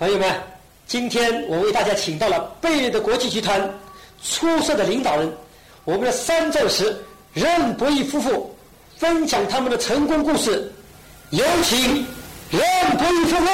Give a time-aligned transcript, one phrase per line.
[0.00, 0.34] 朋友们，
[0.86, 3.70] 今天我为大家请到了贝瑞的国际集团
[4.22, 5.30] 出色的领导人，
[5.84, 6.96] 我们的三钻石
[7.34, 8.56] 任博义夫妇
[8.96, 10.72] 分享他们的成功故事。
[11.28, 11.78] 有请
[12.50, 12.62] 任
[12.96, 13.46] 博义夫妇。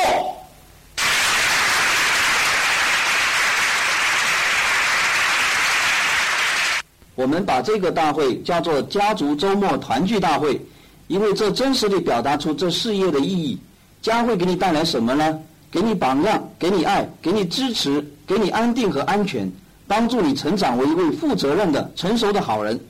[7.17, 10.65] 我们把这个大会叫做家族周末团聚大会，
[11.09, 13.59] 因为这真实地表达出这事业的意义。
[14.01, 15.37] 将会给你带来什么呢？
[15.77, 19.46] 给你榜样，给你爱，给你支持，给你安定和安全，
[19.86, 22.80] 帮助你成长为一位负责任的、成熟的好人。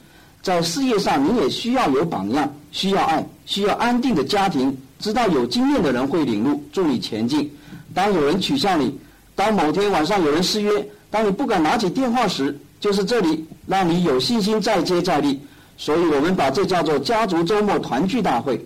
[0.41, 4.73] 在事业上，你也需要有榜样，需要爱，需要安定的家庭。
[5.01, 7.51] 知道有经验的人会领路，助你前进。
[7.93, 8.97] 当有人取笑你，
[9.35, 15.41] 当某天晚上有人失约，当你不敢拿起电话时，就是这里让你有信心再接再厉。
[15.77, 18.65] 所以我们把这叫做家族周末团聚大会。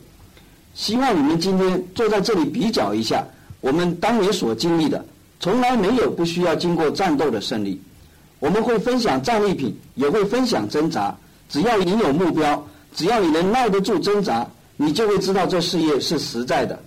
[0.75, 3.25] 希望你们今天坐在这里比较一下。
[3.60, 5.05] 我们当年所经历的，
[5.38, 7.80] 从来没有不需要经过战斗的胜利。
[8.39, 11.14] 我们会分享战利品，也会分享挣扎。
[11.48, 16.78] 只要你有目标，只要你能耐得住挣扎，你就会知道这事业是实在的。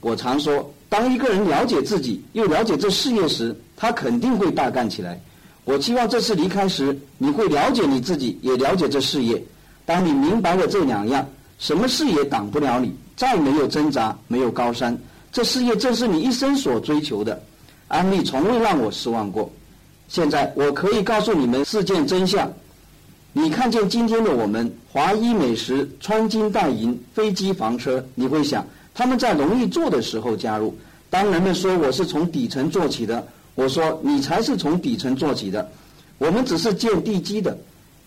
[0.00, 5.20] 我常说，当一个人了解自己，又了解这事业时，他肯定会大干起来。
[5.64, 9.42] 我希望这次离开时，你会了解你自己，也了解这事业。
[9.84, 11.26] 当你明白了这两样，
[11.58, 12.94] 什么事也挡不了你。
[13.16, 14.96] 再没有挣扎，没有高山。
[15.32, 17.40] 这事业正是你一生所追求的，
[17.88, 19.50] 安利从未让我失望过。
[20.08, 22.52] 现在我可以告诉你们事件真相。
[23.32, 30.76] 你看见今天的我们，华衣美食、穿金戴银、飞机房车，你会想他们在容易做的时候加入。
[31.08, 35.70] 当人们说我是从底层做起的，我说你才是从底层做起的。
[36.18, 37.56] 我们只是建地基的。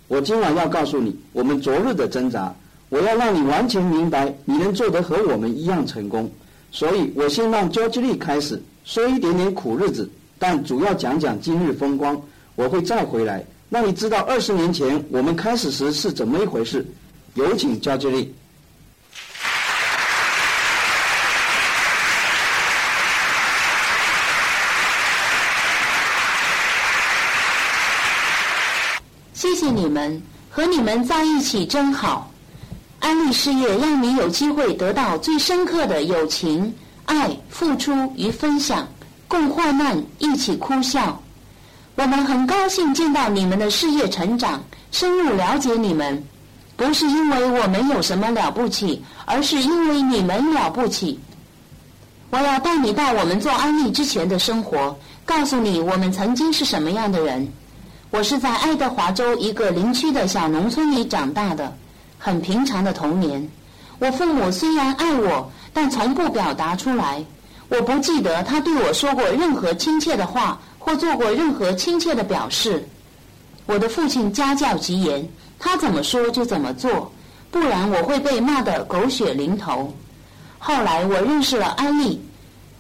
[0.09, 2.53] 我今晚要告诉你，我们昨日的挣扎，
[2.89, 6.29] 我要让你完全明白，你能做得和我们一样成功。
[6.73, 12.19] 所以我先让焦吉利开始说一点点苦日子，但主要讲讲今日风光。
[12.55, 16.83] 我会再回来，让你知道二十年前我们开始时是怎么一回事。
[17.35, 18.33] 有请焦吉利。
[29.35, 32.32] 谢谢你们，和你们在一起真好。
[33.03, 36.73] 安利事业让你有机会得到最深刻的友情、
[37.05, 38.87] 爱、付出与分享，
[39.27, 41.21] 共患难，一起哭笑。
[41.95, 46.23] 我们很高兴见到你们的事业成长，深入了解你们，
[46.77, 51.19] 不是因为我们有什么了不起，而是因为你们了不起。
[52.29, 57.51] 我要带你到我们做安利之前的生活，告诉你我们曾经是什么样的人。
[58.11, 61.75] 我是在爱德华州一个林区的小农村里长大的。
[62.25, 63.49] 很平常的童年，
[63.99, 67.21] 我父母虽然爱我，但从不表达出来。
[67.67, 72.87] 我不记得他对我说过任何亲切的话，或做过任何亲切的表示。
[73.65, 75.27] 我的父亲家教极严，
[75.59, 77.11] 他怎么说就怎么做，
[77.51, 79.93] 不然我会被骂得狗血淋头。
[80.59, 82.21] 后来我认识了安利，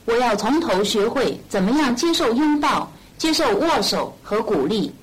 [0.05, 4.95] 我要从头学会怎么样接受拥抱、接受握手和鼓励。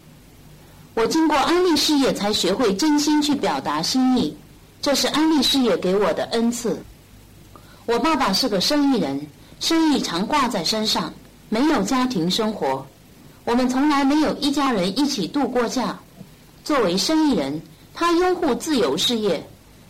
[1.00, 4.36] 我经过安利事业才学会真心去表达心意，
[4.82, 6.78] 这是安利事业给我的恩赐。
[7.86, 9.26] 我爸爸是个生意人，
[9.60, 11.10] 生意常挂在身上，
[11.48, 12.86] 没有家庭生活。
[13.46, 15.98] 我们从来没有一家人一起度过假。
[16.64, 17.62] 作为生意人，
[17.94, 19.42] 他拥护自由事业，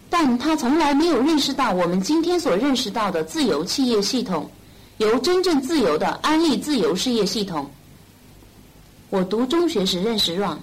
[0.09, 4.49] 但他从来没有认识到我们今天所认识到的自由企业系统，
[4.99, 7.69] 由真正自由的安利自由事业系统。
[9.09, 10.59] 我读中学时认识 Ron。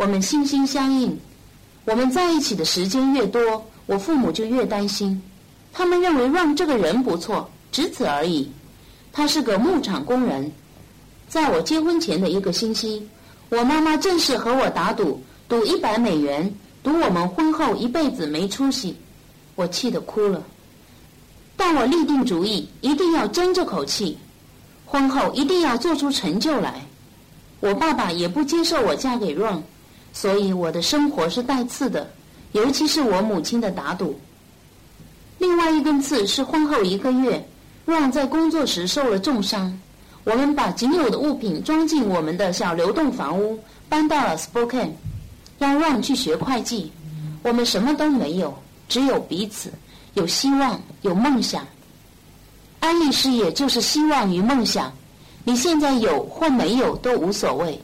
[0.00, 1.14] 我们心心相印，
[1.84, 5.22] 我们在一起的时间越多，我父母就越担心。
[5.74, 8.50] 他们认为让这个人不错，只此而已。
[9.12, 10.50] 他是个牧场工人。
[11.28, 13.06] 在我结婚前的一个星期，
[13.50, 16.50] 我妈妈正式和我打赌，赌一百美元，
[16.82, 18.96] 赌我们婚后一辈子没出息。
[19.54, 20.42] 我气得哭了，
[21.58, 24.16] 但我立定主意，一定要争这口气，
[24.86, 26.86] 婚后一定要做出成就来。
[27.60, 29.60] 我爸爸也不接受我嫁给 Ron。
[30.12, 32.10] 所以我的生活是带刺的，
[32.52, 34.18] 尤其是我母亲的打赌。
[35.38, 37.42] 另外一根刺是婚后一个月
[37.86, 39.78] ，Ron 在工作时受了重伤。
[40.24, 43.58] 我们把仅有的物品装进我们的小流动房屋，
[43.88, 44.90] 搬到了 Spokane，
[45.58, 46.92] 让 Ron 去学会计。
[47.42, 48.54] 我们什么都没有，
[48.86, 49.72] 只有彼此，
[50.12, 51.66] 有希望，有梦想。
[52.80, 54.92] 安利事业就是希望与梦想。
[55.42, 57.80] 你现在有或没有都无所谓。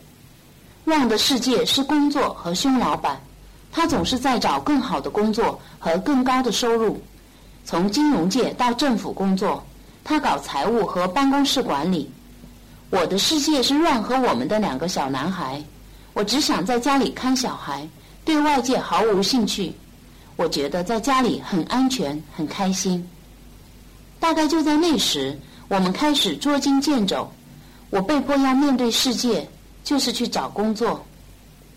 [0.87, 3.21] 旺的世界是工作和凶老板，
[3.73, 7.01] 他总是在找更好的工作和更高的收入。
[7.65, 9.65] 从金融界到政府工作，
[10.05, 12.09] 他搞财务和办公室管理。
[12.91, 15.61] 我的世界是 Run 和我们的两个小男孩，
[16.15, 17.87] 我只想在家里看小孩，
[18.25, 19.75] 对外界毫无兴趣。
[20.37, 23.05] 我觉得在家里很安全，很开心。
[24.21, 25.37] 大概就在那时，
[25.67, 27.29] 我们开始捉襟见肘。
[27.91, 29.49] 我被迫要面对世界，
[29.87, 31.01] 就是去找工作。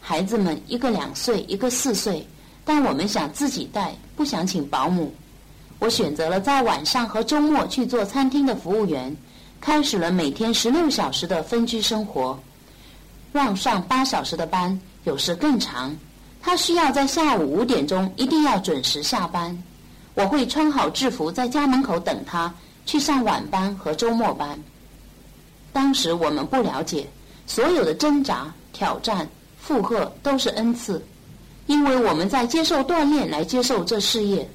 [0.01, 2.27] 孩子们一个两岁，一个四岁，
[2.65, 5.13] 但我们想自己带，不想请保姆。
[5.77, 9.15] 我选择了在晚上和周末去做餐厅的服务员，
[9.61, 12.37] 开始了每天十六小时的分居生活。
[13.31, 15.95] 让上八小时的班，有时更长。
[16.41, 19.55] 他需要在下午五点钟一定要准时下班。
[20.15, 22.51] 我会穿好制服在家门口等他
[22.87, 24.59] 去上晚班和周末班。
[25.71, 27.07] 当时我们不了解，
[27.49, 29.27] 所有的挣扎、挑战、
[29.59, 31.03] 负荷都是恩赐，
[31.65, 34.47] 因为我们在接受锻炼来接受这事业。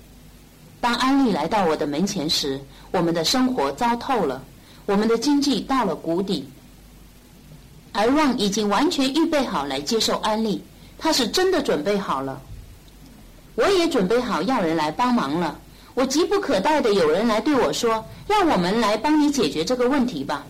[0.80, 2.60] 当安利来到我的门前时，
[2.92, 4.40] 我们的生活糟透了，
[4.86, 6.48] 我们的经济到了谷底，
[7.92, 10.62] 而让已经完全预备好来接受安利。
[10.96, 12.40] 他是真的准备好了，
[13.56, 15.58] 我也准备好要人来帮忙了。
[15.94, 20.46] 我急不可待的有人来对我说：“让我们来帮你解决这个问题吧。”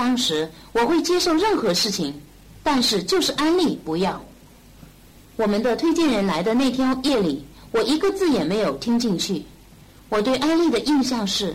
[0.00, 2.18] 当时我会接受任何事情，
[2.62, 4.18] 但是就是安利不要。
[5.36, 9.44] 我们的推荐人来的那天夜里，我一个字也没有听进去。
[10.08, 11.54] 我对安利的印象是，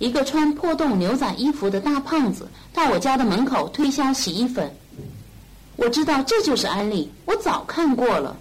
[0.00, 4.68] 一个穿破洞牛仔衣服的大胖子到我家的门口推销洗衣粉。
[5.76, 8.36] 我知道这就是安利，我早看过了。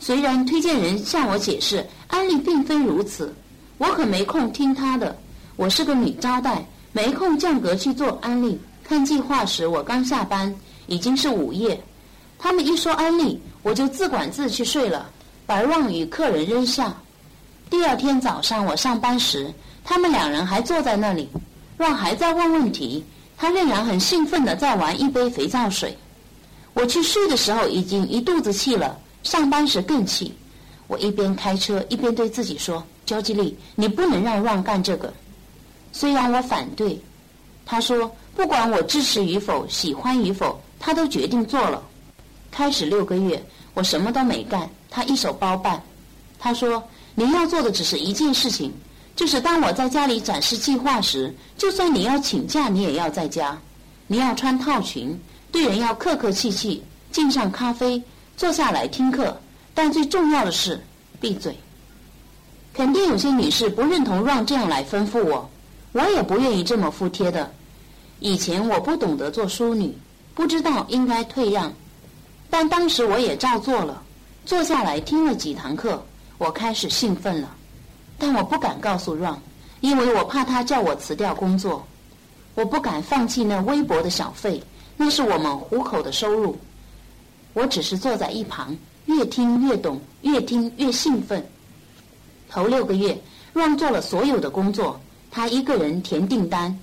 [0.00, 3.32] 虽然推荐人向我解释安利并非如此，
[3.78, 5.16] 我可没空听他的。
[5.54, 8.56] 我是个女招待，没空降格去做安利。
[8.84, 10.54] 看计划时，我刚下班，
[10.86, 11.78] 已经是午夜。
[12.38, 15.10] 他们一说安利，我就自管自去睡了，
[15.44, 16.94] 把让与客人扔下。
[17.68, 19.52] 第二天早上我上班时，
[19.82, 21.28] 他们两人还坐在那里，
[21.76, 23.04] 让还在问问题，
[23.36, 25.98] 他仍然很兴奋的在玩一杯肥皂水。
[26.74, 30.32] 我去睡的时候已经一肚子气了，上班时更气。
[30.86, 35.12] 我一边开车一边对自己说：“焦吉利，你不能让让干这个。”
[35.96, 37.00] 虽然我反对，
[37.64, 41.80] 他说不管我支持与否、喜欢与否，他都决定做了。
[42.50, 43.40] 开始六个月，
[43.74, 45.80] 我什么都没干，他一手包办。
[46.36, 46.82] 他说
[47.14, 48.72] ：“您要做的只是一件事情，
[49.14, 53.56] 就是当我在家里展示计划时，就算你要请假，你也要在家。
[54.08, 55.16] 你要穿套裙。”
[55.52, 56.82] 对人要客客气气，
[57.12, 58.02] 敬上咖啡，
[58.36, 59.40] 坐下来听课。
[59.72, 60.84] 但最重要的是，
[61.20, 61.56] 闭嘴。
[62.72, 65.48] 肯定有些女士不认同让这样来吩咐我，
[65.94, 67.48] 我也不愿意这么服帖的。
[68.18, 69.96] 以前我不懂得做淑女，
[70.34, 71.72] 不知道应该退让，
[72.50, 74.02] 但当时我也照做了。
[74.44, 76.04] 坐下来听了几堂课，
[76.36, 77.48] 我开始兴奋了，
[78.18, 79.40] 但我不敢告诉让，
[79.82, 81.86] 因为我怕他叫我辞掉工作，
[82.56, 84.60] 我不敢放弃那微薄的小费。
[84.96, 86.58] 那是我们糊口的收入，
[87.52, 88.76] 我只是坐在一旁，
[89.06, 91.46] 越听越懂，越听越兴奋。
[92.50, 93.16] 头六个月，
[93.52, 95.00] 让做了所有的工作，
[95.36, 96.78] 他一个人填订单、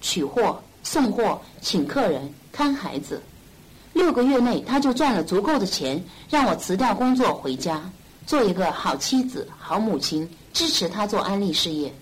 [0.00, 3.22] 取货、送货、请客人、看孩子。
[3.92, 7.80] 六个月内，他就赚了足够的钱，让我辞掉工作回家，
[8.26, 11.94] 做一个好妻子、好母亲，支持他做安利事业。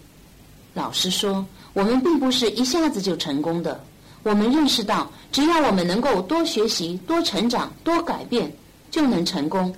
[0.72, 1.44] 老实说，
[1.74, 3.78] 我们并不是一下子就成功的。
[4.22, 8.50] 我们认识到，只要我们能够多学习、多成长、多改变，
[8.90, 9.74] 就能成功。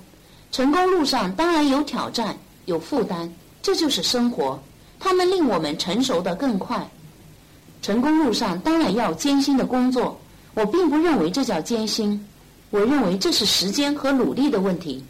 [0.49, 3.29] 成功路上当然有挑战、有负担，
[3.61, 4.57] 这就是生活。
[4.99, 6.87] 他们令我们成熟的更快。
[7.81, 10.19] 成功路上当然要艰辛的工作，
[10.53, 12.27] 我并不认为这叫艰辛，
[12.71, 15.03] 我认为这是时间和努力的问题。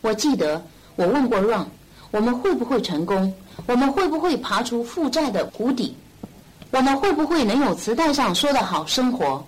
[0.00, 0.64] 我记得
[0.96, 1.66] 我问过 Ron，
[2.10, 3.34] 我们会不会成功？
[3.66, 5.96] 我们会不会爬出负债的谷底？
[6.70, 9.44] 我们会不会能有磁带上说的好生活？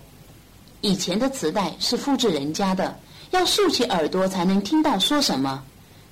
[0.81, 2.97] 以前的磁带是复制人家的，
[3.31, 5.63] 要竖起耳朵才能听到说什么。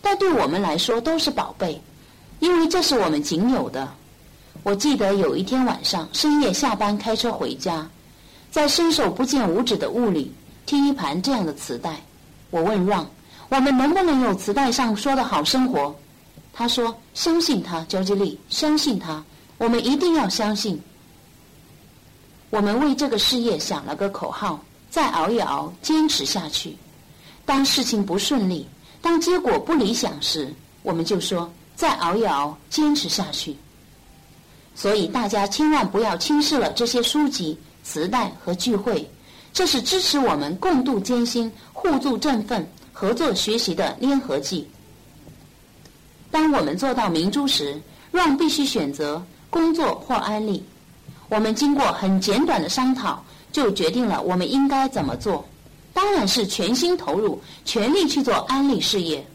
[0.01, 1.81] 但对我们来说都是宝贝，
[2.39, 3.91] 因为这是我们仅有的。
[4.63, 7.87] 我记得有一天晚上深夜下班开车回家，
[8.49, 10.31] 在伸手不见五指的雾里
[10.65, 12.01] 听一盘这样的磁带。
[12.49, 13.07] 我问让，
[13.49, 15.95] 我们能不能有磁带上说的好生活？
[16.53, 19.23] 他说：“相信他，焦吉利，相信他，
[19.57, 20.81] 我们一定要相信。”
[22.49, 26.75] 我们为这个事业想了个口号：再熬一熬，坚持下去。
[27.45, 28.65] 当事情不顺利，
[29.01, 33.55] 当结果不理想时，我们就说：再熬一熬，坚持下去。
[34.73, 39.09] 所以大家千万不要轻视了这些书籍、磁带和聚会，
[39.53, 44.67] 这是支持我们共度艰辛、互助振奋、合作学习的粘合剂。
[46.31, 50.63] 当我们做到明珠时，让必须选择工作或安利。
[51.29, 55.45] 我们经过很简短的商讨，就决定了我们应该怎么做。
[55.93, 59.25] 当然是全心投入，全力去做安利事业。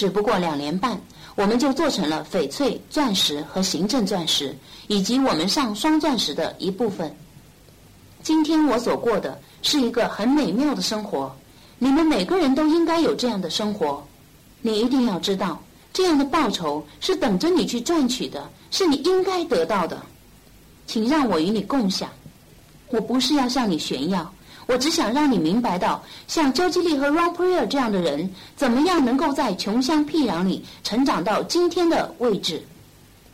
[0.00, 0.98] 只不过两年半，
[1.34, 4.56] 我们就做成了翡翠、钻石和行政钻石，
[4.88, 7.14] 以及我们上双钻石的一部分。
[8.22, 11.30] 今天我所过的是一个很美妙的生活，
[11.78, 14.02] 你们每个人都应该有这样的生活。
[14.62, 20.00] 你一定要知道，这样的报酬是等着你去赚取的，是你应该得到的。
[20.86, 22.08] 请让我与你共享，
[22.88, 24.32] 我不是要向你炫耀。
[24.70, 32.62] 我只想让你明白到，像周基利和 Ron Prior 这样的人，怎么样能够在穷乡僻壤里成长到今天的位置。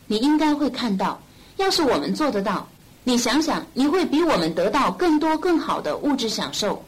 [0.07, 1.21] 你应该会看到，
[1.57, 2.67] 要是我们做得到，
[3.03, 6.83] 你想想，你会比我们得到更多更好的物质享受。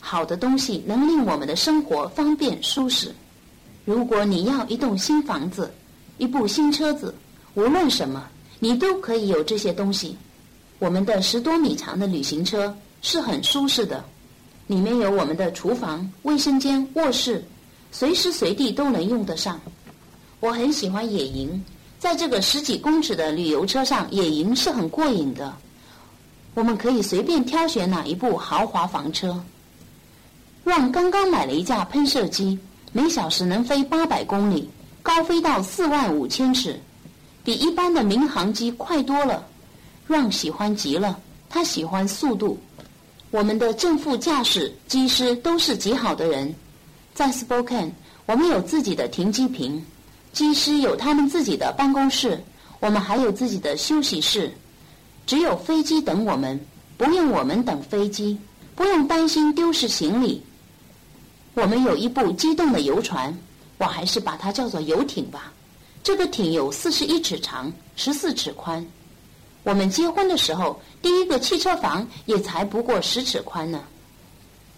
[0.00, 3.14] 好的东西能令我们的生活方便舒适。
[3.84, 5.70] 如果你要一栋新房子，
[6.16, 7.14] 一部新车子，
[7.52, 8.24] 无论什么，
[8.60, 10.16] 你都可以有这些东西。
[10.78, 12.74] 我们的十多米长的旅行车。
[13.00, 14.04] 是很舒适的，
[14.66, 17.44] 里面有我们的厨房、卫生间、卧室，
[17.92, 19.60] 随时随地都能用得上。
[20.40, 21.64] 我很喜欢野营，
[21.98, 25.56] 在这个十几公尺的旅游车上野营是很过瘾的。
[26.54, 29.42] 我们可以随便挑选哪一部豪华房车。
[30.64, 32.58] 让刚刚买了一架喷射机，
[32.92, 34.68] 每小时能飞八百公里，
[35.02, 36.78] 高飞到四万五千尺，
[37.42, 39.46] 比一般的民航机快多了。
[40.06, 42.58] 让喜欢极了，他喜欢速度。
[43.30, 46.54] 我们的正副驾驶、机师都是极好的人。
[47.12, 47.90] 在 Spokane，
[48.24, 49.84] 我们有自己的停机坪，
[50.32, 52.42] 机师有他们自己的办公室，
[52.80, 54.50] 我们还有自己的休息室。
[55.26, 56.58] 只有飞机等我们，
[56.96, 58.38] 不用我们等飞机，
[58.74, 60.42] 不用担心丢失行李。
[61.52, 63.36] 我们有一部机动的游船，
[63.76, 65.52] 我还是把它叫做游艇吧。
[66.02, 68.86] 这个艇有四十一尺长，十四尺宽。
[69.68, 73.78] 我们结婚的时候，第一个汽车房也才不过十尺宽呢。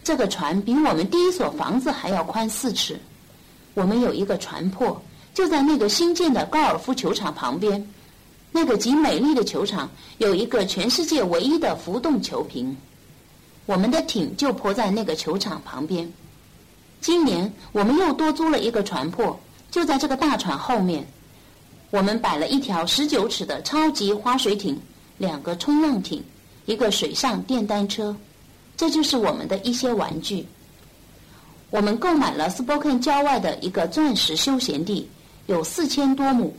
[0.02, 2.98] 这个船比我们第一所房子还要宽四尺。
[3.74, 5.00] 我们有一个船泊，
[5.32, 7.88] 就在那个新建的高尔夫球场旁边。
[8.50, 12.76] 那个极美丽的球场有一个全世界唯一的浮动球坪。
[13.66, 16.12] 我们的艇就泊在那个球场旁边。
[17.00, 19.38] 今年我们又多租了一个船泊，
[19.70, 21.06] 就在这个大船后面。
[21.90, 24.78] 我们摆了一条十九尺的超级滑水艇，
[25.18, 26.22] 两个冲浪艇，
[26.64, 28.14] 一个水上电单车，
[28.76, 30.46] 这就是我们的一些玩具。
[31.70, 35.08] 我们购买了 Spokane 郊外的一个钻石休闲地，
[35.46, 36.54] 有四千多亩。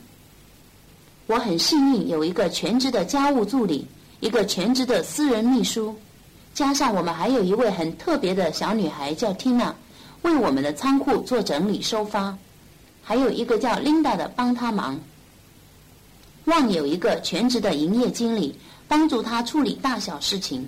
[1.28, 3.88] 我很幸运有一个全职的家务助理，
[4.20, 5.96] 一个全职的私人秘书，
[6.54, 9.74] 加上我们还有一位很特别的小女孩叫 Tina，
[10.24, 12.38] 为我们的仓库做整理收发，
[13.02, 15.00] 还有一个叫 Linda 的帮她忙。
[16.46, 18.56] 望有一个全职的营业经理
[18.88, 20.68] 帮助他处理大小事情。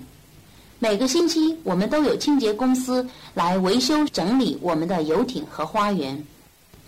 [0.78, 6.22] 每个星期，我们都有清洁公司来维修整理我们的游艇和花园。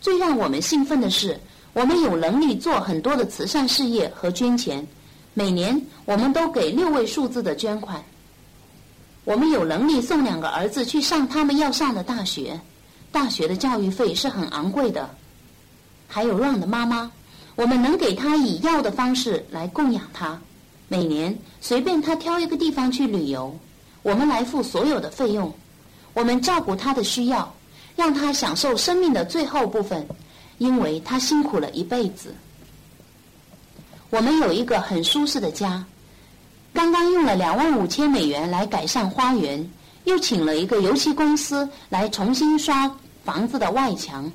[0.00, 1.38] 最让我们兴奋的是，
[1.72, 4.86] 我们有能力做很多的慈善事业和捐钱。
[5.34, 8.02] 每年，我们都给六位数字的捐款。
[9.24, 12.60] 我们有能力送两个儿子去上他们要上的大学，
[13.10, 15.10] 大学的教育费是很昂贵的。
[16.06, 17.10] 还有让的妈妈。
[17.56, 20.38] 我们能给他以药的方式来供养他，
[20.88, 23.58] 每年随便他挑一个地方去旅游，
[24.02, 25.52] 我们来付所有的费用。
[26.12, 27.54] 我们照顾他的需要，
[27.96, 30.06] 让他享受生命的最后部分，
[30.58, 32.34] 因为他辛苦了一辈子。
[34.10, 35.84] 我们有一个很舒适的家，
[36.72, 39.70] 刚刚用了两万五千美元来改善花园，
[40.04, 42.90] 又请了一个油漆公司来重新刷
[43.24, 44.30] 房子的外墙。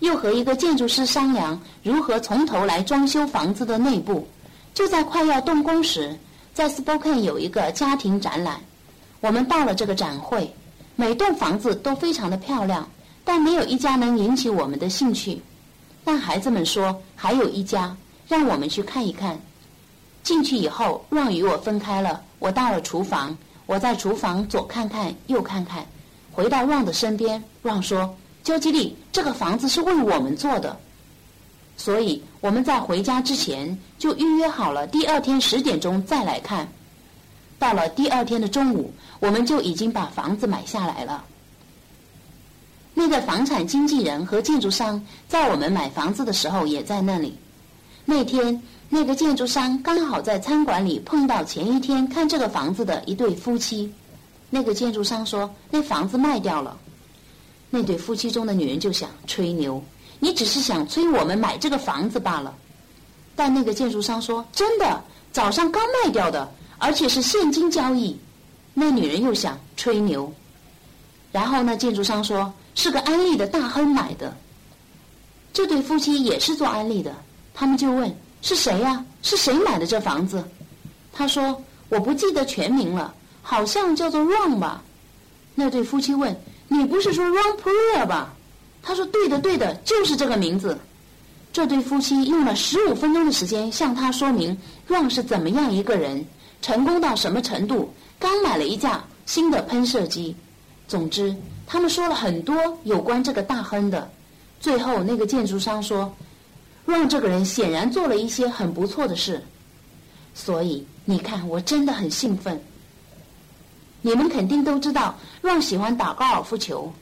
[0.00, 4.26] 又和一个建筑师商量如何从头来装修房子的内部。
[4.74, 6.16] 就在快要动工时，
[6.54, 8.60] 在 Spokane 有一个家庭展览，
[9.20, 10.54] 我们到了这个展会。
[10.94, 12.88] 每栋房子都非常的漂亮，
[13.24, 15.40] 但没有一家能引起我们的兴趣。
[16.04, 19.38] 但孩子们说还有一家，让我们去看一看。
[20.22, 22.22] 进去以后，让与我分开了。
[22.38, 23.36] 我到了厨房，
[23.66, 25.86] 我在厨房左看看右看看，
[26.32, 28.14] 回到旺的身边旺说。
[28.48, 30.74] 焦基利，这个房子是为我们做的，
[31.76, 36.66] 所以我们在回家之前就预约好了，第二天十点钟再来看。
[37.58, 38.90] 到了第二天的中午，
[39.20, 41.22] 我们就已经把房子买下来了。
[42.94, 47.36] 那个房产经纪人和建筑商在我们买房子的时候也在那里。
[48.06, 53.92] 那天，那个建筑商刚好在餐馆里碰到前一天看这个房子的一对夫妻。
[54.48, 56.74] 那个建筑商说：“那房子卖掉了。”
[57.70, 59.82] 那对夫妻中的女人就想吹牛，
[60.18, 62.54] 你只是想催我们买这个房子罢了。
[63.36, 68.18] 但那个建筑商说：“真的，早上刚卖掉的，而且是现金交易。
[68.74, 70.32] 那女人又想吹牛，
[71.30, 74.36] 然后呢，建筑商说是个安利的大亨买的。
[75.52, 77.14] 这对夫妻也是做安利的，
[77.52, 79.04] 他们就问是谁呀？
[79.22, 80.42] 是谁买的这房子？
[81.12, 84.82] 他说我不记得全名了，好像叫做 Ron 吧。
[85.54, 86.36] 那对夫妻问
[86.68, 88.34] 你不是说 Ron p r e r 吧？
[88.82, 90.78] 他说对的，对的，就是这个名字。
[91.52, 94.56] 这对夫妻用了十五分钟的时间向他说明
[94.88, 96.24] Ron 是怎么样一个人，
[96.60, 100.36] 成功到什么程度，刚买了一架新的喷射机。
[100.86, 101.34] 总之，
[101.66, 104.10] 他们说了很多有关这个大亨的。
[104.60, 106.14] 最后，那个建筑商说
[106.86, 109.42] ，Ron 这个人显然做了一些很不错的事。
[110.34, 112.62] 所以你看，我真的很兴奋。
[114.00, 116.92] 你们肯定都知道，Ron 喜欢打高尔夫球。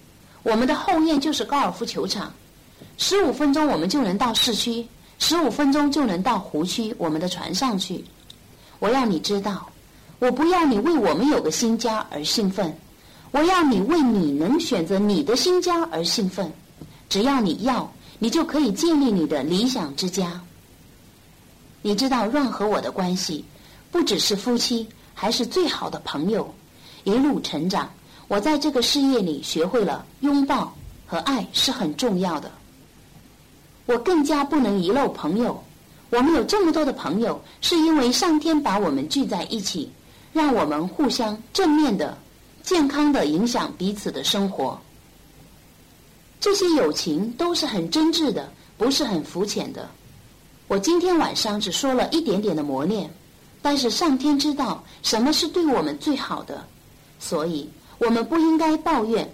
[0.42, 2.32] 我们的后院就是高尔夫球场。
[2.96, 4.86] 十五分钟我们就能到市区，
[5.18, 8.04] 十五分钟就能到湖区我们的船上去。
[8.78, 9.68] 我要你知道，
[10.18, 12.74] 我不要你为我们有个新家而兴奋，
[13.30, 16.50] 我要你为你能选择你的新家而兴奋。
[17.08, 20.40] 只要你要，你就可以建立你的理想之家。
[21.82, 23.44] 你知道，Ron 和我的关系
[23.90, 26.54] 不只是夫妻，还是最好的朋友。
[27.06, 27.88] 一路成长，
[28.26, 30.74] 我在这个事业里学会了拥抱
[31.06, 32.50] 和爱是很重要的。
[33.86, 35.62] 我更加不能遗漏朋友。
[36.10, 39.88] 我们有这么多的朋友，是因为上天把我们聚在一起，
[40.32, 42.18] 让我们互相正面的、
[42.64, 44.76] 健康的影响彼此的生活。
[46.40, 49.88] 这些友情都是很真挚的，不是很肤浅的。
[50.66, 53.08] 我今天晚上只说了一点点的磨练，
[53.62, 56.66] 但是上天知道什么是对我们最好的，
[57.18, 57.68] 所以
[57.98, 59.28] 我们不应该抱怨。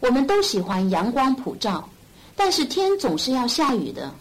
[0.00, 1.88] 我们都喜欢阳光普照，
[2.36, 4.14] 但是天总是要下雨的。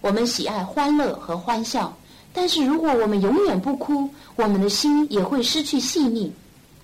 [0.00, 1.92] 我们喜爱欢乐和欢笑，
[2.32, 6.32] 但是如果我们永远不哭，我们的心也会失去细腻。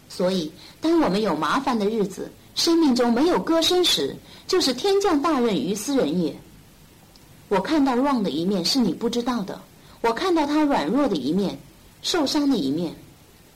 [0.08, 4.16] 所以，当我们有麻烦的日子，生命中没有歌声时，
[4.48, 6.36] 就是天降大任于斯人也。
[7.48, 9.60] 我看到旺的一面是你不知道的，
[10.00, 11.56] 我看到他软弱的一面，
[12.02, 12.92] 受伤的一面。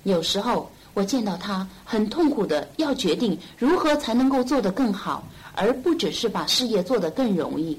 [0.05, 5.23] 有时候我见到他很痛苦的，要决定如何才能够做得更好，
[5.55, 7.79] 而不只是把事业做得更容易。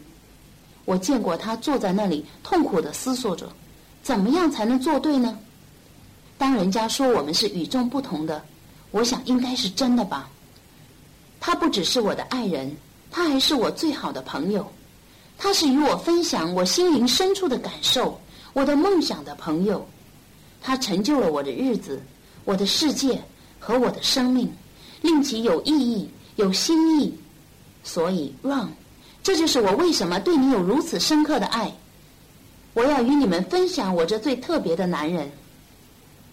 [0.86, 3.50] 我见过他坐在那里痛苦的思索着，
[4.04, 5.36] 怎么样才能做对呢？
[6.38, 8.40] 当人家说我们是与众不同的，
[8.92, 10.30] 我想应该是真的吧。
[11.40, 12.72] 他不只是我的爱人。
[13.10, 14.72] 他还是我最好的朋友，
[15.40, 18.22] 他是与我分享我心灵深处的感受、
[18.54, 19.88] 我的梦想的朋友。
[20.62, 22.00] 他成就了我的日子、
[22.48, 23.22] 我的世界
[23.60, 24.50] 和我的生命，
[25.02, 27.14] 令其有意义、有新意。
[27.84, 28.70] 所以，Ron，
[29.22, 31.70] 这就是我为什么对你有如此深刻的爱。
[32.74, 35.30] 我要与你们分享我这最特别的男人。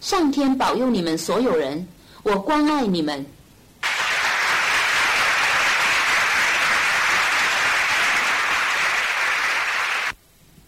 [0.00, 1.85] 上天保佑你们所有人，
[2.22, 3.27] 我关爱你们。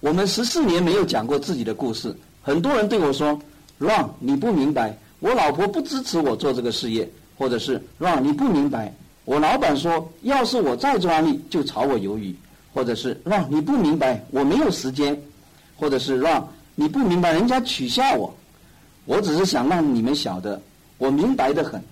[0.01, 3.41] 我们十四年没有讲过自己的故事，很多人对我说
[3.79, 12.35] ：“Ron，你不明白，我老婆不支持我做这个事业，或者是让你不明白，我老板说，要是我再做安利就炒我鱿鱼，
[12.75, 15.21] 或者是让你不明白，我没有时间，
[15.77, 18.35] 或者是让你不明白，人家取笑我。
[19.05, 20.61] 我只是想让你们晓得，
[20.99, 21.83] 我明白的很，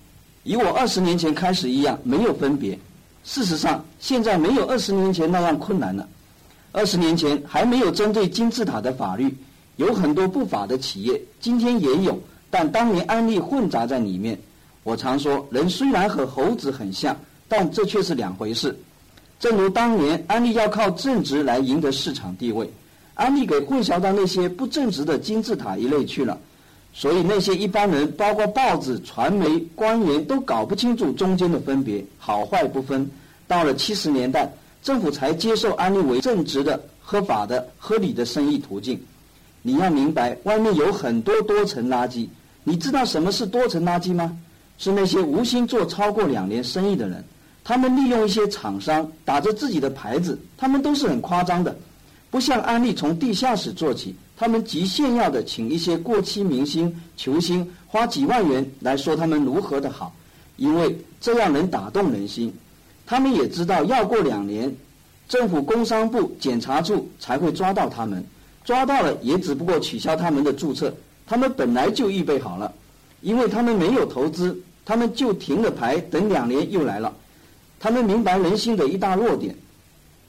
[0.43, 2.77] 以我二十年前开始一样，没有分别。
[3.23, 6.07] 事实上，现在没有二十年前那样困难了。”
[6.71, 9.33] 二十年前还没有针对金字塔的法律，
[9.77, 12.19] 有很多不法的企业，今天也有，
[12.57, 14.39] 但当年安利混杂在里面。
[14.83, 17.13] 我常说，人虽然和猴子很像，
[17.49, 18.73] 但这却是两回事。
[19.41, 22.71] 正如当年安利要靠正直来赢得市场地位，
[23.13, 26.39] 安利给混淆到那些不正直的金字塔一类去了，
[26.93, 33.11] 所以那些一般人，包括报纸、传媒、官员，都搞不清楚中间的分别，好坏不分。
[33.49, 34.49] 到了七十年代。
[34.81, 39.01] 政府才接受安利为正直的、合法的、合理的生意途径。
[39.63, 42.27] 你要明白，外面有很多多层垃圾。
[42.67, 44.37] 你知道什么是多层垃圾吗？
[44.77, 47.23] 是那些无心做超过两年生意的人，
[47.63, 51.73] 他们利用一些厂商打着自己的牌子，他们都是很夸张的。
[52.29, 60.13] 不像安利从地下室做起，他们极炫耀的请一些过气明星、球星，花几万元来说他们如何的好，
[60.57, 62.53] 因为这样能打动人心。
[63.05, 64.75] 他们也知道，要过两年，
[65.29, 68.25] 政府工商部检查处才会抓到他们，
[68.65, 70.93] 抓到了也只不过取消他们的注册。
[71.27, 72.73] 他们本来就预备好了，
[73.21, 77.13] 因为他们没有投资，他们就停了牌，等两年又来了。
[77.79, 79.55] 他们明白人心的一大弱点，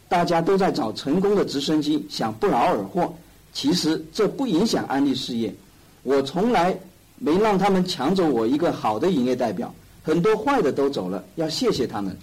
[0.09, 3.15] 大家都在找成功的直升机，想不劳而获。
[3.53, 5.55] 其实这不影响安利事业。
[6.03, 6.79] 我从来
[7.19, 12.17] 没让他们抢走我一个好的营业代表，很多坏的都走了，要谢谢他们。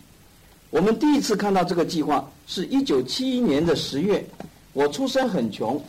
[0.69, 4.23] 我们第一次看到这个计划是一九七一年的十月，
[4.73, 5.79] 我出身很穷，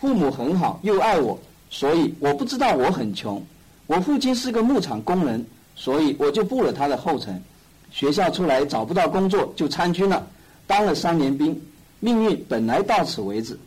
[0.00, 1.38] 父母很好又爱我，
[1.70, 3.42] 所以我不知道我很穷。
[3.86, 7.42] 我父亲是个牧场工人，所以我就步了他的后尘。
[7.90, 10.26] 学校出来找不到工作，就参军了，
[10.66, 11.58] 当了三年兵。
[11.98, 13.58] 命运本来到此为止，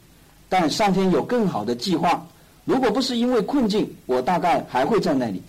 [0.47, 2.25] 但上天有更好的计划。
[2.63, 5.41] 如果不是因为困境，我大概还会在那里。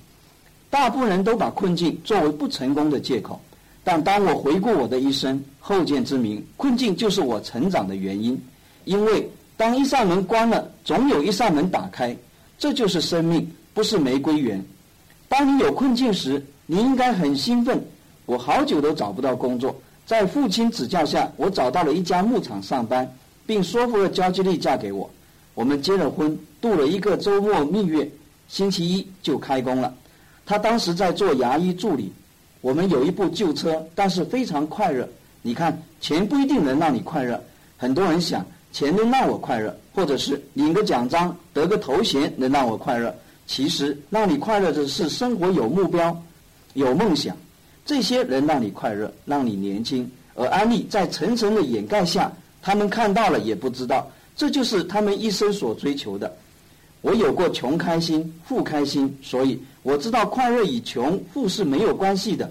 [0.71, 3.39] 大部分人都把困境作为不成功的借口，
[3.85, 8.41] 但当我回顾我的一生，后见之明，困境就是我成长的原因。
[8.85, 12.17] 因为当一扇门关了，总有一扇门打开，
[12.61, 14.62] 这就是生命，不是玫瑰园。
[15.31, 17.83] 当你有困境时，你应该很兴奋。
[18.27, 19.75] 我好久都找不到工作。
[20.05, 23.11] 在父亲指教下，我找到了一家牧场上班，
[23.46, 25.09] 并说服了焦吉丽嫁给我。
[25.55, 28.07] 我们结了婚，度了一个周末蜜月，
[28.46, 29.94] 星期一就开工了。
[30.44, 32.12] 他当时在做牙医助理。
[32.61, 35.09] 我们有一部旧车，但是非常快乐。
[35.40, 37.42] 你看，钱不一定能让你快乐。
[37.79, 43.15] 很多人想，钱能让我快乐，或者是领个奖章、得个头衔能让我快乐。
[43.47, 46.17] 其实，让你快乐的是生活有目标、
[46.75, 47.37] 有梦想。
[47.85, 52.31] 这些能让你快乐，让你年轻，而安利在层层的掩盖下，
[52.63, 56.33] 他们看到了也不知道，这就是他们一生所追求的。
[57.01, 62.49] 我有过穷开心、富开心，所以我知道快乐与穷富是没有关系的。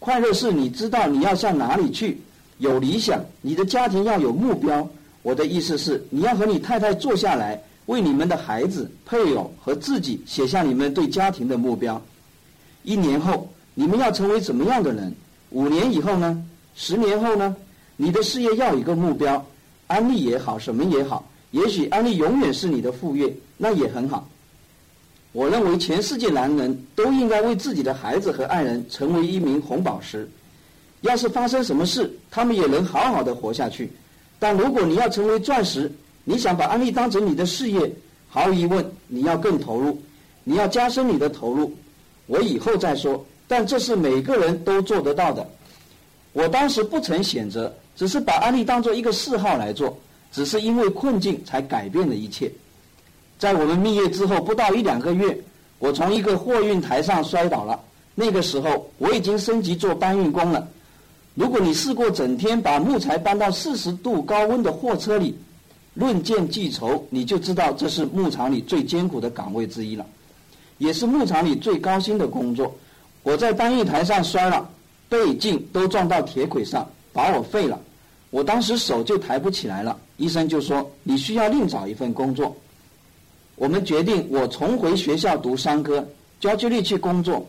[0.00, 2.20] 快乐是你知道你要向哪里去，
[2.58, 4.88] 有理想，你的家庭要有目标。
[5.22, 12.00] 我的意思是，你要和你太太坐下来，为你们的孩子、配偶和自己写下你们对家庭的目标。
[12.82, 13.48] 一年后。
[13.74, 15.10] 你们要成为怎么样的人？
[15.48, 16.44] 五年以后呢？
[16.74, 17.56] 十年后呢？
[17.96, 19.42] 你的事业要一个目标，
[19.86, 24.28] 安利也好，什么也好，也许安利永远是你的副业，那也很好。
[25.32, 30.28] 我认为全世界男人都应该为自己的孩子和爱人成为一名红宝石。
[31.00, 33.90] 要是发生什么事，他们也能好好的活下去。
[34.42, 35.88] 但如果你要成为钻石，
[36.24, 37.88] 你想把安利当成你的事业，
[38.28, 40.02] 毫无疑问，你要更投入，
[40.42, 41.72] 你要加深你的投入。
[42.26, 43.24] 我以后再说。
[43.46, 45.48] 但这是每个人都做得到的。
[46.32, 49.96] 我当时不曾选择，只是把安利当做一个嗜好来做，
[50.32, 52.50] 只是因为困境才改变了一切。
[53.38, 55.38] 在我们蜜月之后不到一两个月，
[55.78, 57.78] 我从一个货运台上摔倒了。
[58.16, 60.66] 那个时候我已经升级做搬运工了。
[61.34, 65.34] 如果你试过整天把木材搬到四十度高温的货车里，
[65.94, 70.04] 论件计酬，你就知道这是牧场里最艰苦的岗位之一了，
[70.78, 72.74] 也是牧场里最高薪的工作。
[73.22, 74.68] 我在搬运台上摔了，
[75.08, 77.80] 背颈都撞到铁轨上，把我废了。
[78.30, 82.54] 我当时手就抬不起来了，医生就说你需要另找一份工作。
[83.56, 86.06] 我们决定我重回学校读商科，
[86.40, 87.46] 焦距力去工作。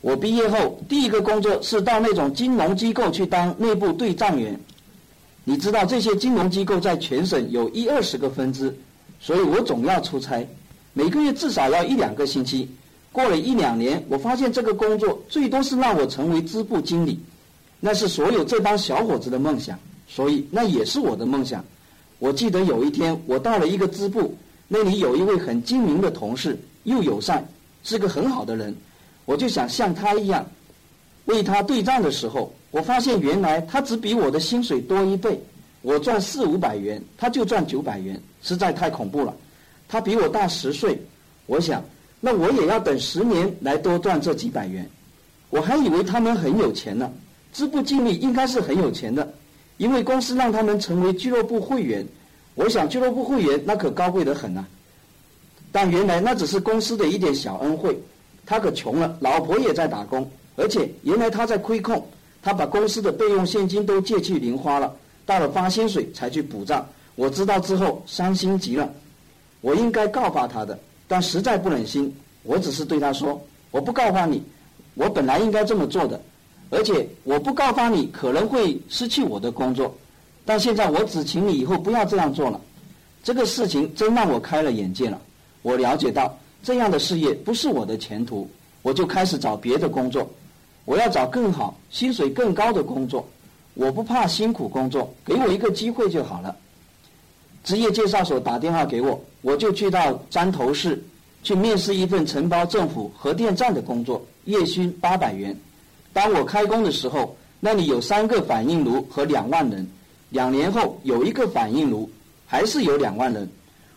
[0.00, 4.58] 我毕业后第一个工作是到那种金融机构去当内部对账员。
[5.44, 8.76] 你知道这些金融机构在全省有一二十个分支，
[9.18, 10.46] 所以我总要出差，
[10.92, 12.68] 每个月至少要一两个星期。
[13.10, 17.18] 过了一两年，我发现这个工作最多是让我成为支部经理，
[17.80, 21.64] 那是所有这帮小伙子的梦想，所以那也是我的梦想。
[22.18, 24.36] 我记得有一天，我到了一个支部，
[24.68, 27.48] 那里有一位很精明的同事，又友善，
[27.82, 28.76] 是个很好的人，
[29.28, 30.42] 我就想像他一样，
[31.26, 35.38] 为他对账的时候，我发现原来他只比我的薪水多一倍，
[35.82, 39.36] 我赚四五百元，他就赚九百元，实在太恐怖了。
[39.86, 40.98] 他比我大十岁，
[41.44, 41.84] 我想。
[42.20, 44.88] 那我也要等十年来多赚这几百元，
[45.50, 47.12] 我还以为他们很有钱呢。
[47.52, 49.30] 支部经理应该是很有钱的，
[49.76, 52.06] 因为公司让他们成为俱乐部会员。
[52.54, 54.64] 我想俱乐部会员那可高贵得很呐。
[55.70, 57.94] 但原来那只是公司的一点小恩惠，
[58.48, 62.02] 他可穷了，老婆也在打工，而且原来他在亏空，
[62.40, 64.90] 他把公司的备用现金都借去零花了，
[65.26, 66.88] 到了发薪水才去补账。
[67.14, 68.90] 我知道之后伤心极了，
[69.60, 70.78] 我应该告发他的。
[71.06, 72.10] 但实在不忍心，
[72.42, 73.38] 我只是对他说
[73.70, 74.42] ：“我不告发你，
[74.94, 76.18] 我本来应该这么做的，
[76.70, 79.94] 而且我不告发你可能会失去我的工作。
[80.46, 82.58] 但现在我只请你以后不要这样做了。
[83.22, 85.20] 这个事情真让我开了眼界了。
[85.60, 88.48] 我了解到这样的事业不是我的前途，
[88.82, 90.28] 我就开始找别的工作。
[90.84, 93.26] 我要找更好、薪水更高的工作。
[93.74, 96.56] 我不怕辛苦工作，给我一个机会就好了。”
[97.64, 101.02] 职业介绍所打电话给我，我就去到詹头市
[101.42, 105.54] 去面试一份承包政府核电站的工作，月薪八百元。
[106.12, 109.86] 当我开工的时候，那里有三个反应炉和两万人。
[110.30, 112.08] 两年后有一个反应炉，
[112.46, 113.48] 还是有两万人。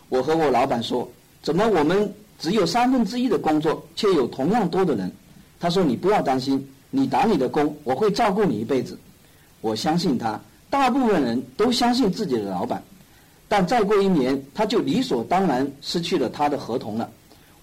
[0.09, 1.09] 我和我老板说
[1.41, 5.09] ：“怎么我们只有三分之一的工作，却有同样多的人。
[5.59, 8.97] 他说：“你不要担心，你打你的工，我会照顾你一辈子。”
[9.61, 10.41] 我相信他。
[10.71, 12.81] 大部分人都相信自己的老板，
[13.47, 17.07] 但再过一年，他就理所当然失去了他的合同了，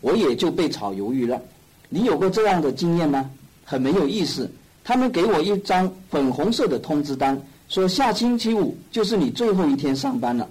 [0.01, 1.41] 我也就被炒鱿鱼了。
[1.89, 3.29] 你有过这样的经验吗？
[3.65, 4.49] 很没有意思。
[4.85, 10.49] 他们给我一张粉红色的通知单，说下星期五就是你最后一天上班了。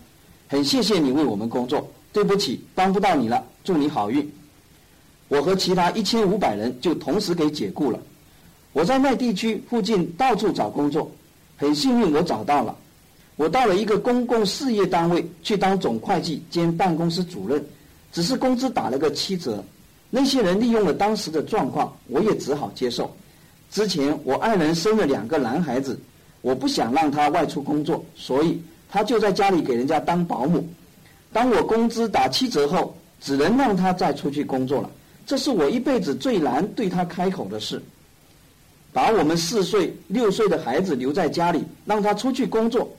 [0.48, 3.44] 很谢谢你为我们工作，对不起，帮不到你了。
[3.68, 4.26] 祝你好运。
[5.28, 8.00] 我和其他一千五百人就同时给解雇了。
[8.72, 11.12] 我在那地区附近到处找工作。
[11.58, 12.74] 很幸运，我找到了。
[13.36, 17.62] 我到了一个公共事业单位去当总会计兼办公室主任，
[18.14, 19.62] 只是工资打了个七折。
[20.10, 23.14] 那些人利用了当时的状况，我也只好接受。
[23.70, 26.00] 之前我爱人生了两个男孩子，
[26.40, 30.66] 我不想让他外出工作，所以他就在家里给人家当保姆。
[31.34, 34.90] 当我工资打七折后，只能让他再出去工作了。
[35.26, 37.82] 这是我一辈子最难对他开口的事。
[38.94, 42.90] 把我们四岁、六岁的孩子留在家里，让他出去工作，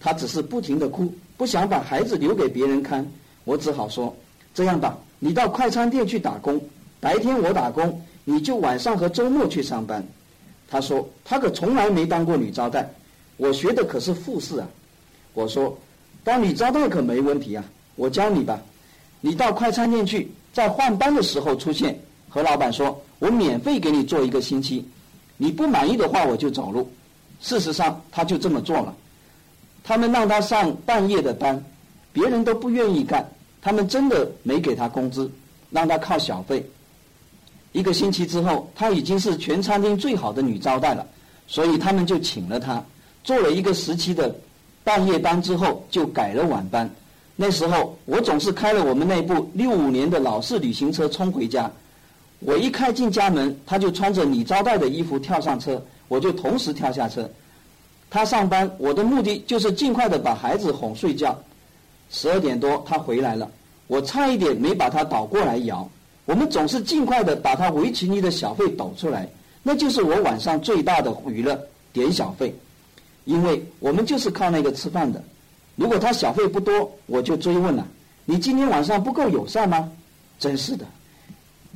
[0.00, 3.06] 他只是不停的哭，不想把孩子留给别人看。
[3.44, 4.14] 我只好说
[4.52, 6.60] ：“这样吧，你到快餐店去打工，
[7.00, 10.04] 白天我打工，你就晚上和周末去上班。”
[10.68, 12.90] 他说：“他可从来没当过女招待，
[13.36, 14.68] 我学的可是护士啊。”
[15.32, 15.78] 我说
[16.24, 18.60] ：“当女招待可没问题啊，我教你吧。
[19.20, 21.98] 你到快餐店去，在换班的时候出现，
[22.28, 24.86] 和老板说，我免费给你做一个星期。”
[25.38, 26.90] 你不满意的话，我就走路。
[27.42, 28.94] 事实上，他就这么做了。
[29.84, 31.62] 他们让他上半夜的班，
[32.10, 33.22] 别人都不愿意干。
[33.60, 35.30] 他们真的没给他工资，
[35.70, 36.64] 让他靠小费。
[37.72, 41.06] 一个星期之后，他已经是全餐厅最好的女招待了，
[41.46, 42.82] 所以他们就请了他。
[43.22, 44.34] 做了一个时期的
[44.82, 46.88] 半夜班之后，就改了晚班。
[47.38, 51.70] 那时候，我总是开了我们那部六五年的老式旅行车冲回家。
[52.38, 57.28] 我一开进家门，他就穿着你招待的衣服跳上车，我就同时跳下车。
[58.08, 61.38] 他上班，我的目的就是尽快的把孩子哄睡觉。
[62.10, 63.50] 十二点多他回来了，
[63.86, 65.86] 我差一点没把他倒过来摇。
[66.24, 69.28] 我们总是尽快的把他围裙里的小费抖出来，
[69.62, 71.58] 那就是我晚上最大的娱乐——
[71.92, 72.54] 点小费。
[73.24, 75.22] 因为我们就是靠那个吃饭的。
[75.76, 77.86] 如果他小费不多，我就追问了
[78.24, 79.92] ：“你今天晚上不够友善吗？”
[80.40, 80.84] 真是的。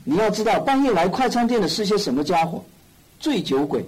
[0.04, 2.64] 你要知道，半夜来快餐店的是些什么家伙？
[3.20, 3.84] 醉酒鬼。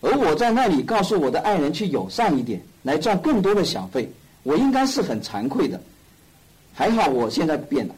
[0.00, 5.80] 而我在那里告诉我的爱人去友善一点，来赚更多的小费，我应该是很惭愧的。
[6.74, 7.94] 还好我现在变了。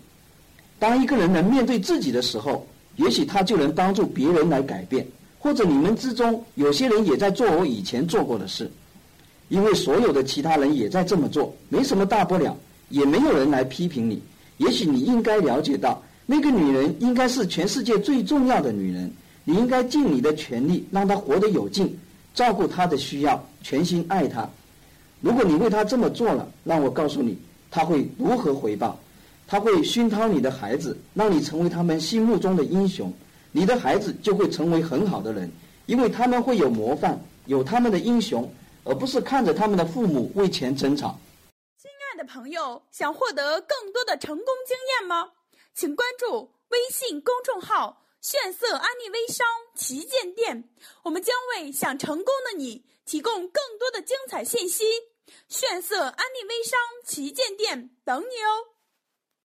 [0.78, 5.06] 当一个人能面对自己的时候，也许他就能帮助别人来改变。
[5.38, 8.70] 或者你们之中有些人也在做我以前做过的事，
[9.48, 12.56] 因为所有的其他人也在这么做，没什么大不了，
[12.88, 14.22] 也没有人来批评你。
[14.56, 16.02] 也许你应该了解到。
[16.26, 19.12] 那个女人应该是全世界最重要的女人，
[19.44, 21.94] 你应该尽你的全力让她活得有劲，
[22.32, 24.48] 照顾她的需要，全心爱她。
[25.20, 27.36] 如果你为她这么做了，让我告诉你，
[27.70, 28.98] 她会如何回报？
[29.46, 33.12] 她会熏陶你的孩子，让你成为他们心目中的英雄。
[33.52, 35.50] 你的孩子就会成为很好的人，
[35.84, 38.50] 因为他们会有模范，有他们的英雄，
[38.84, 41.18] 而不是看着他们的父母为钱争吵。
[41.76, 45.32] 亲爱的朋友，想获得更多的成功经验吗？
[45.74, 50.68] 请关注微信公众号“炫色安利微商旗舰店”，
[51.02, 54.84] 我们将为想成功的你提供更多的精彩信息。
[55.48, 58.73] 炫色安利微商旗舰店等你哦！